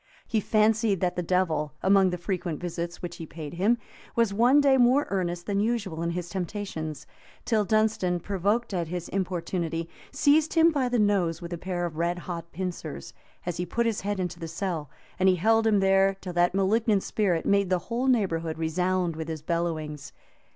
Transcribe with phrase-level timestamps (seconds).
[0.27, 3.77] He fancied that the devil, among the frequent visits which he paid him,
[4.15, 7.05] was one day more earnest than usual in his temptations,
[7.45, 11.97] till Dunstan, provoked at his importunity, seized him by the nose with a pair of
[11.97, 13.13] red hot pincers,
[13.45, 16.55] as he put his head into the cell; and he held him there till that
[16.55, 20.13] malignant spirit made the whole neighborhood resound with his bellowings.